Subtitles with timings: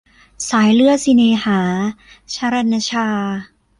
[0.49, 1.59] สายเลือดสิเน่หา-
[2.35, 3.07] ฌรัณฌา